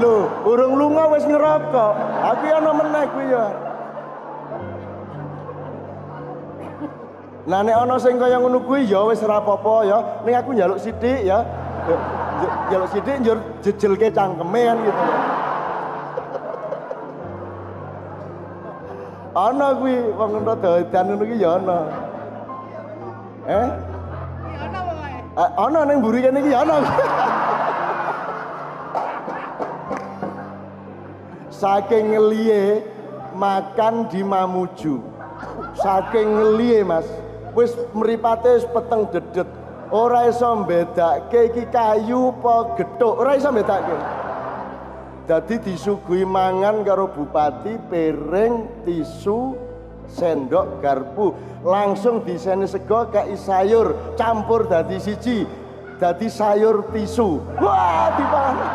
Lho, 0.00 0.32
urung 0.48 0.80
lunga 0.80 1.12
wis 1.12 1.28
ngerokok. 1.28 1.92
Aku 2.24 2.44
ana 2.48 2.72
meneh 2.72 3.04
kuwi 3.12 3.36
ya. 3.36 3.44
Nah 7.42 7.58
nek 7.66 7.74
ana 7.74 7.98
sing 7.98 8.22
kaya 8.22 8.38
ngono 8.38 8.62
kuwi 8.62 8.86
ya 8.86 9.02
wis 9.02 9.18
ora 9.26 9.42
apa-apa 9.42 9.82
ya. 9.82 9.98
Ning 10.22 10.34
aku 10.38 10.54
njaluk 10.54 10.78
sithik 10.78 11.26
ya. 11.26 11.42
Njaluk 12.70 12.88
sithik 12.94 13.18
njur 13.18 13.38
jejelke 13.66 14.14
cangkeme 14.14 14.60
kan 14.62 14.78
gitu. 14.86 15.04
Ana 19.34 19.66
kuwi 19.74 19.94
wong 20.14 20.30
ngono 20.38 20.54
dadan 20.54 21.04
ngono 21.10 21.24
ki 21.26 21.36
ya 21.42 21.50
ana. 21.58 21.78
Eh? 23.50 23.66
Ana 24.62 24.78
pokoke. 24.86 25.18
Ana 25.58 25.80
ning 25.82 25.98
mburi 25.98 26.22
kene 26.22 26.38
iki 26.46 26.54
ya 26.54 26.62
ana. 26.62 26.76
Saking 31.50 32.14
ngeliye 32.14 32.86
makan 33.34 34.06
di 34.06 34.22
Mamuju. 34.22 35.02
Saking 35.74 36.38
ngeliye 36.38 36.86
Mas 36.86 37.06
wis 37.56 37.72
mripate 37.92 38.60
wis 38.60 38.66
peteng 38.68 39.08
dedet. 39.12 39.48
Ora 39.92 40.24
iso 40.24 40.48
mbedake 40.64 41.52
iki 41.52 41.68
kayu 41.68 42.32
apa 42.32 42.80
gethuk 42.80 43.20
ora 43.20 43.36
iso 43.36 43.52
mbedake 43.52 43.92
dadi 45.28 45.60
disuguhi 45.60 46.26
mangan 46.26 46.80
karo 46.80 47.12
bupati 47.12 47.76
piring 47.92 48.84
tisu 48.88 49.52
sendok 50.08 50.80
garpu. 50.80 51.36
Langsung 51.62 52.26
diseni 52.26 52.66
sego 52.66 53.06
kayak 53.12 53.38
sayur 53.38 54.16
campur 54.18 54.66
dadi 54.66 54.98
siji 54.98 55.46
dadi 56.00 56.26
sayur 56.26 56.88
tisu. 56.90 57.38
Wah 57.60 58.10
dipangan. 58.16 58.72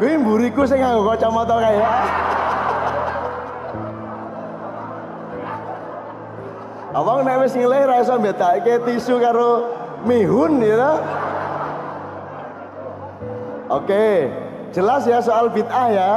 Kuwi 0.00 0.16
mburiku 0.16 0.64
sing 0.64 0.80
nganggo 0.80 1.12
kacamata 1.12 1.56
kae. 1.60 1.78
Abang 6.90 7.22
nek 7.22 7.46
wis 7.46 7.54
ngilih 7.54 7.86
ra 7.86 8.02
iso 8.02 8.18
mbedakake 8.18 8.82
tisu 8.82 9.22
karo 9.22 9.70
mihun 10.02 10.58
ya. 10.58 10.98
Oke, 13.70 14.26
jelas 14.74 15.06
ya 15.06 15.22
soal 15.22 15.54
bid'ah 15.54 15.88
ya. 15.94 16.10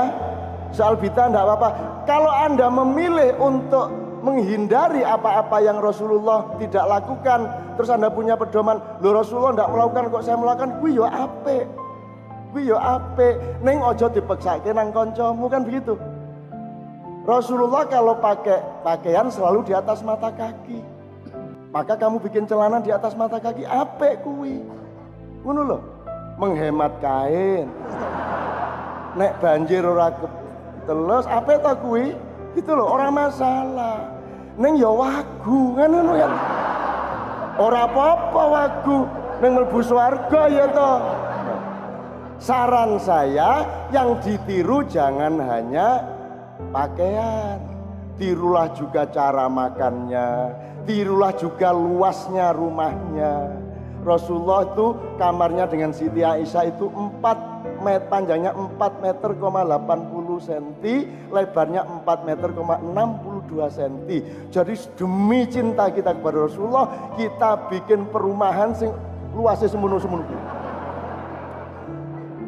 Soal 0.74 0.98
bid'ah 0.98 1.30
enggak 1.30 1.46
apa-apa. 1.46 1.70
Kalau 2.10 2.34
Anda 2.34 2.66
memilih 2.74 3.38
untuk 3.38 3.94
menghindari 4.26 5.06
apa-apa 5.06 5.62
yang 5.62 5.78
Rasulullah 5.78 6.58
tidak 6.58 6.82
lakukan, 6.90 7.40
terus 7.78 7.94
Anda 7.94 8.10
punya 8.10 8.34
pedoman, 8.34 8.82
lo 9.06 9.14
Rasulullah 9.14 9.54
tidak 9.54 9.70
melakukan 9.70 10.04
kok 10.10 10.24
saya 10.26 10.38
melakukan, 10.42 10.82
kuwi 10.82 10.98
yo 10.98 11.06
ape. 11.06 11.70
Kuwi 12.50 12.74
yo 12.74 12.82
ape. 12.82 13.38
Neng 13.62 13.86
ojo 13.86 14.10
dipeksake 14.10 14.74
nang 14.74 14.90
kancamu 14.90 15.46
kan 15.46 15.62
begitu. 15.62 15.94
Rasulullah 17.24 17.88
kalau 17.88 18.20
pakai 18.20 18.84
pakaian 18.84 19.32
selalu 19.32 19.64
di 19.64 19.72
atas 19.72 20.04
mata 20.04 20.28
kaki. 20.28 20.84
Maka 21.72 21.96
kamu 21.96 22.20
bikin 22.20 22.46
celana 22.46 22.84
di 22.84 22.92
atas 22.92 23.16
mata 23.16 23.40
kaki, 23.40 23.64
apa 23.64 24.20
kuwi? 24.22 24.60
Ngono 25.42 25.62
loh. 25.64 25.82
Menghemat 26.38 27.00
kain. 27.00 27.66
Nek 29.16 29.40
banjir 29.40 29.82
ora 29.88 30.12
telus, 30.84 31.26
apa 31.26 31.58
ta 31.64 31.74
kuwi? 31.74 32.14
Gitu 32.54 32.72
loh, 32.76 32.92
orang 32.92 33.16
masalah. 33.16 34.06
Neng 34.60 34.78
ya 34.78 34.92
wagu, 34.92 35.74
kan 35.80 35.90
ngono 35.90 36.14
ya. 36.14 36.30
Ora 37.58 37.90
apa-apa 37.90 38.42
wagu, 38.52 39.00
neng 39.42 39.52
mlebu 39.58 39.80
swarga 39.82 40.42
ya 40.52 40.68
toh. 40.70 41.00
Saran 42.38 43.00
saya 43.00 43.64
yang 43.90 44.20
ditiru 44.20 44.84
jangan 44.86 45.40
hanya 45.42 46.13
pakaian. 46.72 47.60
Tirulah 48.14 48.70
juga 48.78 49.10
cara 49.10 49.50
makannya, 49.50 50.54
tirulah 50.86 51.34
juga 51.34 51.74
luasnya 51.74 52.54
rumahnya. 52.54 53.58
Rasulullah 54.06 54.70
itu 54.70 54.94
kamarnya 55.18 55.66
dengan 55.66 55.90
Siti 55.90 56.22
Aisyah 56.22 56.70
itu 56.70 56.94
4 56.94 57.82
meter 57.82 58.06
panjangnya 58.14 58.54
4 58.54 59.02
meter 59.02 59.34
80 59.34 60.46
cm, 60.46 60.68
lebarnya 61.34 61.82
4 62.06 62.28
meter 62.30 62.50
62 62.54 63.78
cm. 63.82 63.96
Jadi 64.54 64.74
demi 64.94 65.50
cinta 65.50 65.90
kita 65.90 66.14
kepada 66.14 66.46
Rasulullah, 66.46 67.18
kita 67.18 67.66
bikin 67.74 68.06
perumahan 68.14 68.78
sing 68.78 68.94
luasnya 69.34 69.74
semuanya-semuanya. 69.74 70.53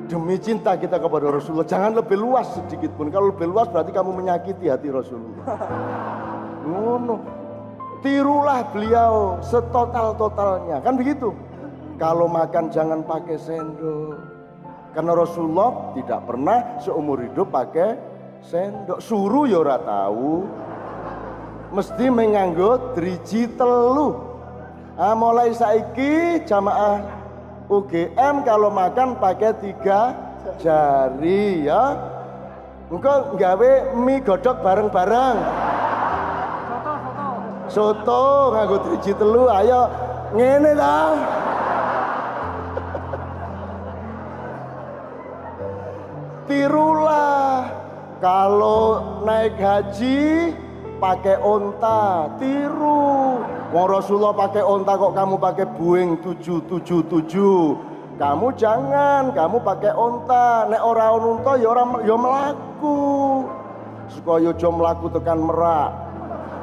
Demi 0.05 0.37
cinta 0.37 0.77
kita 0.77 1.01
kepada 1.01 1.33
Rasulullah, 1.33 1.65
jangan 1.65 1.97
lebih 1.97 2.17
luas 2.21 2.45
sedikit 2.53 2.93
pun. 2.93 3.09
Kalau 3.09 3.33
lebih 3.33 3.49
luas 3.49 3.65
berarti 3.73 3.89
kamu 3.89 4.13
menyakiti 4.13 4.69
hati 4.69 4.93
Rasulullah. 4.93 5.45
Ngono. 6.69 7.17
Tirulah 8.05 8.69
beliau 8.69 9.41
setotal-totalnya. 9.41 10.77
Kan 10.85 10.93
begitu. 10.93 11.33
Kalau 11.97 12.29
makan 12.29 12.69
jangan 12.69 13.01
pakai 13.01 13.33
sendok. 13.33 14.13
Karena 14.93 15.11
Rasulullah 15.17 15.89
tidak 15.97 16.21
pernah 16.29 16.77
seumur 16.85 17.25
hidup 17.25 17.49
pakai 17.49 17.97
sendok. 18.45 19.01
Suruh 19.01 19.49
ya 19.49 19.57
ora 19.57 19.81
tahu. 19.81 20.45
Mesti 21.73 22.05
menganggo 22.13 22.93
driji 22.93 23.49
telu. 23.57 24.21
Ah, 24.95 25.17
mulai 25.17 25.49
saiki 25.49 26.45
jamaah 26.45 27.14
UGM 27.65 28.45
kalau 28.45 28.69
makan 28.69 29.17
pakai 29.17 29.57
tiga 29.57 30.13
jari 30.61 31.65
ya. 31.65 31.97
Engkau 32.85 33.33
nggawe 33.33 33.97
mie 33.97 34.21
godok 34.21 34.61
bareng-bareng. 34.61 35.37
Soto 37.65 38.53
nganggo 38.53 38.77
driji 38.85 39.11
telu 39.17 39.49
ayo 39.49 39.89
ngene 40.37 40.71
ta. 40.77 40.97
Tirulah 46.45 47.65
kalau 48.21 49.01
naik 49.25 49.57
haji 49.57 50.53
pakai 51.01 51.41
onta, 51.41 52.29
tiru. 52.37 53.24
Wong 53.73 53.87
Rasulullah 53.89 54.35
pakai 54.37 54.61
onta 54.61 54.93
kok 54.93 55.17
kamu 55.17 55.35
pakai 55.41 55.65
Boeing 55.73 56.21
777. 56.21 57.95
Kamu 58.15 58.47
jangan, 58.55 59.33
kamu 59.33 59.57
pakai 59.65 59.91
onta. 59.91 60.69
Nek 60.69 60.81
ora 60.85 61.11
onta 61.17 61.57
ya 61.57 61.67
ora 61.73 61.83
ya 62.05 62.15
mlaku. 62.15 63.01
Supaya 64.05 64.53
aja 64.53 64.69
mlaku 64.69 65.09
tekan 65.09 65.41
Merak. 65.41 65.91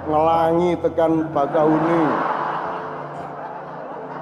Ngelangi 0.07 0.71
tekan 0.79 1.13
Bakauni. 1.35 2.05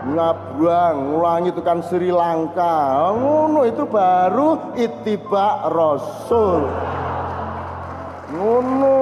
Ngabuang, 0.01 0.97
ngulangi 1.13 1.51
tekan 1.53 1.85
Sri 1.85 2.09
Lanka. 2.09 3.13
Ngono 3.13 3.69
itu 3.69 3.85
baru 3.85 4.73
ittiba 4.73 5.69
Rasul. 5.69 6.65
Ngono. 8.33 9.00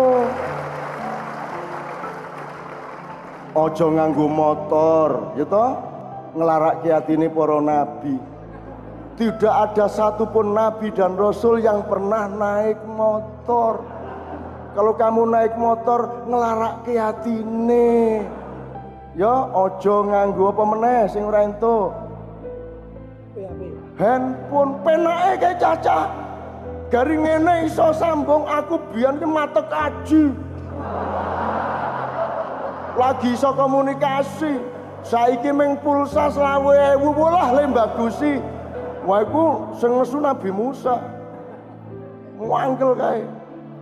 Ojo 3.59 3.91
nganggo 3.91 4.31
motor, 4.31 5.35
toh? 5.35 5.71
Ngelarak 6.39 6.87
ini 7.11 7.27
para 7.27 7.59
nabi. 7.59 8.15
Tidak 9.19 9.51
ada 9.51 9.91
satupun 9.91 10.55
nabi 10.55 10.95
dan 10.95 11.19
rasul 11.19 11.59
yang 11.59 11.83
pernah 11.91 12.31
naik 12.31 12.79
motor. 12.87 13.83
Kalau 14.79 14.95
kamu 14.95 15.27
naik 15.27 15.59
motor 15.59 16.23
ngelarak 16.31 16.87
ini. 17.27 18.23
Ya 19.19 19.35
ojo 19.51 20.07
nganggo 20.07 20.55
apa 20.55 20.63
meneh 20.63 21.03
sing 21.11 21.27
ora 21.27 21.43
entuk. 21.43 21.91
Handphone 23.99 24.79
penake 24.87 25.43
kayak 25.43 25.59
caca. 25.59 26.07
Garing 26.95 27.27
ngene 27.27 27.67
iso 27.67 27.91
sambung 27.91 28.47
aku 28.47 28.79
biyen 28.95 29.19
ki 29.19 29.27
mata 29.27 29.67
kaji 29.67 30.31
lagi 32.99 33.33
iso 33.33 33.55
komunikasi. 33.55 34.59
Saiki 35.07 35.55
ming 35.55 35.79
pulsa 35.79 36.27
selawe 36.35 36.99
ewu 36.99 37.15
bolah 37.15 37.55
le 37.55 37.71
bagusi 37.71 38.43
wah 39.07 39.25
iku 39.25 39.73
Nabi 40.21 40.51
Musa. 40.53 41.01
Muangkel 42.37 42.93
kae. 42.99 43.23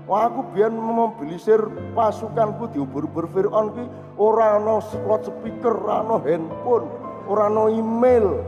Wah 0.07 0.31
aku 0.31 0.55
biyen 0.55 0.71
mobilisir 0.71 1.59
pasukanku 1.99 2.71
diubur-ubur 2.71 3.27
Fir'aun 3.35 3.75
ki 3.75 3.85
ora 4.23 4.55
ana 4.55 4.79
slot 4.79 5.27
speaker 5.27 5.75
ora 5.83 6.07
ana 6.07 6.23
handphone 6.23 6.87
ora 7.27 7.51
ana 7.51 7.67
email 7.75 8.39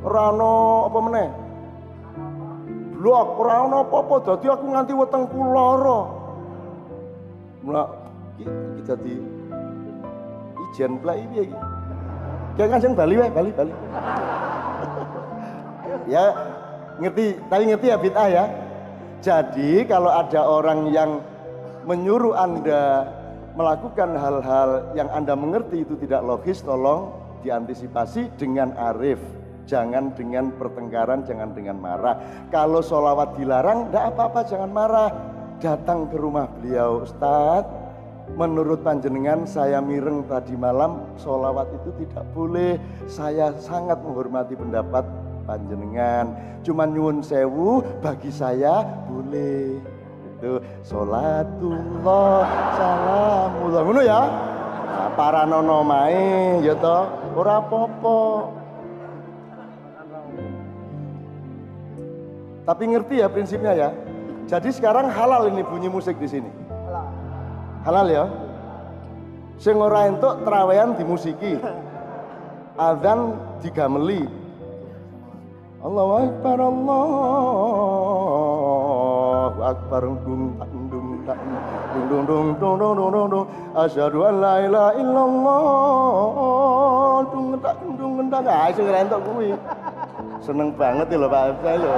ora 0.00 0.32
ana 0.32 0.52
apa 0.88 0.98
meneh? 1.04 1.28
Blog 2.96 3.28
ora 3.44 3.68
ana 3.68 3.84
apa-apa. 3.84 4.24
Dadi 4.24 4.48
aku 4.48 4.64
nganti 4.72 4.96
wetengku 4.96 5.40
lara 5.52 6.00
Mulak 7.60 7.88
kita 8.80 8.94
di 9.04 9.35
ijen 10.76 11.00
plek 11.00 11.24
iki 11.24 11.48
iki. 11.48 11.56
Kayak 12.60 12.68
kan 12.76 12.78
sing 12.84 12.92
Bali 12.92 13.16
wae, 13.16 13.32
Bali, 13.32 13.50
Bali. 13.56 13.72
ya 16.12 16.24
ngerti, 17.00 17.40
tapi 17.48 17.62
ngerti 17.72 17.86
ya 17.88 17.96
bid'ah 17.96 18.28
ya. 18.28 18.44
Jadi 19.24 19.88
kalau 19.88 20.12
ada 20.12 20.44
orang 20.44 20.92
yang 20.92 21.24
menyuruh 21.88 22.36
Anda 22.36 23.08
melakukan 23.56 24.20
hal-hal 24.20 24.92
yang 24.92 25.08
Anda 25.16 25.32
mengerti 25.32 25.88
itu 25.88 25.96
tidak 25.96 26.20
logis, 26.20 26.60
tolong 26.60 27.16
diantisipasi 27.40 28.36
dengan 28.36 28.76
arif. 28.76 29.18
Jangan 29.66 30.14
dengan 30.14 30.54
pertengkaran, 30.54 31.26
jangan 31.26 31.56
dengan 31.56 31.80
marah. 31.80 32.46
Kalau 32.52 32.84
sholawat 32.84 33.34
dilarang, 33.34 33.90
tidak 33.90 34.14
apa-apa, 34.14 34.40
jangan 34.46 34.70
marah. 34.70 35.10
Datang 35.58 36.06
ke 36.06 36.16
rumah 36.20 36.46
beliau, 36.46 37.02
Ustadz, 37.02 37.75
menurut 38.34 38.82
panjenengan 38.82 39.46
saya 39.46 39.78
mireng 39.78 40.26
tadi 40.26 40.58
malam 40.58 41.06
sholawat 41.22 41.70
itu 41.78 41.94
tidak 42.02 42.26
boleh. 42.34 42.74
Saya 43.06 43.54
sangat 43.62 44.02
menghormati 44.02 44.58
pendapat 44.58 45.06
panjenengan. 45.46 46.34
Cuman 46.66 46.90
nyuwun 46.90 47.22
sewu 47.22 47.86
bagi 48.02 48.34
saya 48.34 48.82
boleh. 49.06 49.78
Itu 50.36 50.58
sholatullah 50.82 52.42
salamullah. 52.74 53.82
Ngono 53.86 54.02
ya? 54.02 54.20
Nah, 54.86 55.10
para 55.14 55.42
nono 55.46 55.82
main 55.86 56.62
ya 56.62 56.72
toh 56.78 57.10
ora 57.36 57.58
popo 57.58 58.48
tapi 62.66 62.82
ngerti 62.90 63.22
ya 63.22 63.30
prinsipnya 63.30 63.72
ya? 63.74 63.90
Jadi 64.46 64.70
sekarang 64.74 65.10
halal 65.10 65.50
ini 65.50 65.62
bunyi 65.66 65.90
musik 65.90 66.18
di 66.22 66.26
sini 66.30 66.65
halal 67.86 68.10
ya 68.10 68.26
sing 69.62 69.78
ora 69.78 70.10
entuk 70.10 70.42
trawean 70.42 70.98
dimusiki 70.98 71.54
azan 72.74 73.38
digameli 73.62 74.26
Allahu 75.86 76.18
akbar 76.18 76.58
Allahu 76.66 77.86
akbar 79.62 80.02
dung 80.26 80.58
dung 80.58 80.90
dung 80.90 81.22
dung 82.10 82.26
dung 82.26 82.58
dung 82.58 82.58
dung 82.58 82.74
dung 82.98 83.14
dung 83.14 83.30
dung 83.30 83.46
asyhadu 83.78 84.18
an 84.26 84.34
la 84.42 84.66
ilaha 84.66 84.90
illallah 84.98 85.56
dung 87.30 87.54
dung 87.54 88.18
dung 88.18 88.26
tak 88.34 88.50
ah 88.50 88.66
sing 88.74 88.82
ora 88.90 89.06
entuk 89.06 89.22
kuwi 89.30 89.54
seneng 90.42 90.74
banget 90.74 91.06
ya 91.06 91.22
lho 91.22 91.30
Pak 91.30 91.54
saya 91.62 91.78
lho 91.78 91.94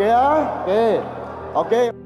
Oke 0.00 0.08
ya 0.08 0.32
oke 0.64 0.82
oke. 1.52 1.99